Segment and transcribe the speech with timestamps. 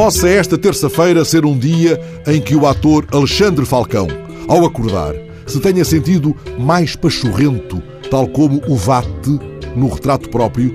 [0.00, 4.08] Possa esta terça-feira ser um dia em que o ator Alexandre Falcão,
[4.48, 5.14] ao acordar,
[5.46, 9.38] se tenha sentido mais pachorrento, tal como o Vate
[9.76, 10.74] no retrato próprio,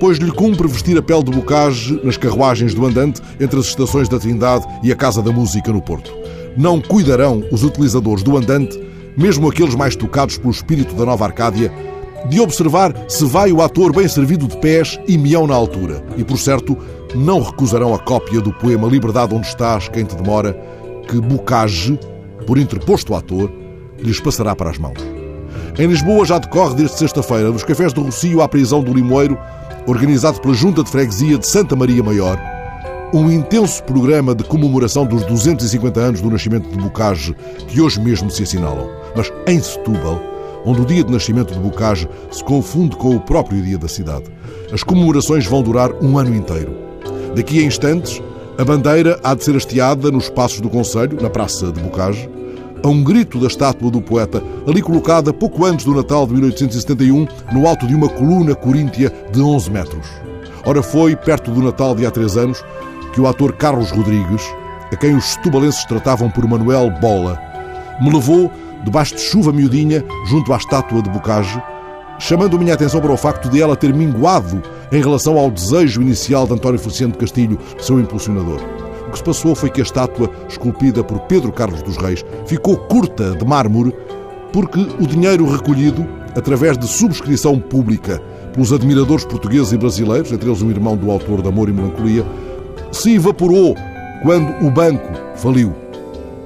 [0.00, 4.08] pois lhe cumpre vestir a pele de bocage nas carruagens do andante entre as estações
[4.08, 6.10] da Trindade e a Casa da Música no Porto.
[6.56, 8.80] Não cuidarão os utilizadores do andante,
[9.18, 11.70] mesmo aqueles mais tocados pelo espírito da nova Arcádia,
[12.30, 16.02] de observar se vai o ator bem servido de pés e mião na altura.
[16.16, 16.76] E, por certo,
[17.16, 20.52] não recusarão a cópia do poema Liberdade onde estás, quem te demora,
[21.08, 21.98] que Bocage,
[22.46, 23.50] por interposto ator,
[23.98, 24.98] lhes passará para as mãos.
[25.78, 29.38] Em Lisboa já decorre desde sexta-feira, nos cafés do Rocio à prisão do Limoeiro,
[29.86, 32.38] organizado pela Junta de Freguesia de Santa Maria Maior,
[33.14, 37.34] um intenso programa de comemoração dos 250 anos do nascimento de Bocage,
[37.68, 38.90] que hoje mesmo se assinalam.
[39.14, 40.20] Mas em Setúbal,
[40.64, 44.24] onde o dia de nascimento de Bocage se confunde com o próprio dia da cidade,
[44.72, 46.85] as comemorações vão durar um ano inteiro.
[47.36, 48.22] Daqui a instantes,
[48.56, 52.30] a bandeira há de ser hasteada nos passos do Conselho, na Praça de Bocage,
[52.82, 57.28] a um grito da estátua do poeta, ali colocada pouco antes do Natal de 1871,
[57.52, 60.06] no alto de uma coluna coríntia de 11 metros.
[60.64, 62.64] Ora, foi perto do Natal de há três anos
[63.12, 64.42] que o ator Carlos Rodrigues,
[64.90, 67.38] a quem os setubalenses tratavam por Manuel Bola,
[68.00, 68.50] me levou,
[68.82, 71.62] debaixo de chuva miudinha, junto à estátua de Bocage,
[72.18, 76.46] chamando minha atenção para o facto de ela ter minguado em relação ao desejo inicial
[76.46, 78.60] de António Feliciano Castilho, seu impulsionador.
[79.06, 82.76] O que se passou foi que a estátua, esculpida por Pedro Carlos dos Reis, ficou
[82.76, 83.94] curta de mármore
[84.52, 90.62] porque o dinheiro recolhido, através de subscrição pública pelos admiradores portugueses e brasileiros, entre eles
[90.62, 92.24] o irmão do autor de Amor e Melancolia,
[92.90, 93.74] se evaporou
[94.22, 95.74] quando o banco faliu.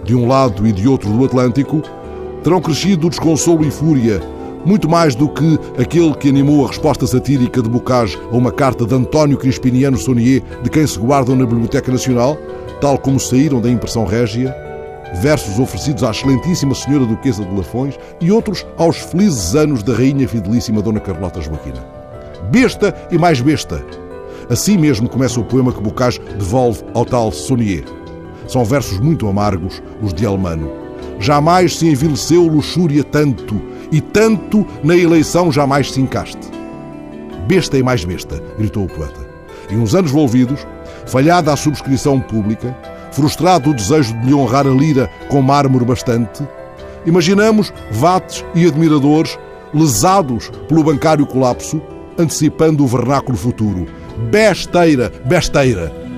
[0.05, 1.83] De um lado e de outro do Atlântico,
[2.43, 4.21] terão crescido o desconsolo e fúria,
[4.65, 8.85] muito mais do que aquele que animou a resposta satírica de Bocage a uma carta
[8.85, 12.37] de António Crispiniano Saunier, de quem se guardam na Biblioteca Nacional,
[12.81, 14.55] tal como saíram da impressão régia,
[15.21, 20.29] versos oferecidos à excelentíssima Senhora Duquesa de Lafões e outros aos felizes anos da Rainha
[20.29, 21.85] Fidelíssima Dona Carlota Joaquina.
[22.51, 23.85] Besta e mais besta.
[24.49, 27.85] Assim mesmo começa o poema que Bocage devolve ao tal Saunier.
[28.49, 30.71] São versos muito amargos, os de Almano.
[31.21, 33.61] Jamais se envileceu luxúria tanto,
[33.93, 36.49] e tanto na eleição jamais se encaste.
[37.47, 39.29] Besta e mais besta, gritou o poeta.
[39.71, 40.67] E uns anos volvidos,
[41.07, 42.77] falhada a subscrição pública,
[43.13, 46.47] frustrado o desejo de lhe honrar a lira com mármore bastante,
[47.05, 49.39] imaginamos vates e admiradores
[49.73, 51.81] lesados pelo bancário colapso,
[52.19, 53.87] antecipando o vernáculo futuro.
[54.31, 56.10] Besteira, besteira!